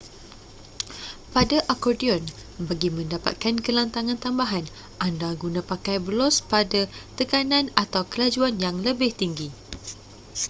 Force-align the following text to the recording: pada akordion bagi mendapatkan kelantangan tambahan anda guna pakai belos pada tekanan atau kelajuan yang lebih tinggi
pada 1.33 1.57
akordion 1.73 2.23
bagi 2.67 2.89
mendapatkan 2.97 3.53
kelantangan 3.65 4.17
tambahan 4.25 4.65
anda 5.07 5.29
guna 5.41 5.61
pakai 5.71 5.97
belos 6.05 6.35
pada 6.51 6.81
tekanan 7.21 7.65
atau 7.83 8.01
kelajuan 8.13 8.53
yang 8.63 8.75
lebih 8.87 9.11
tinggi 9.21 9.49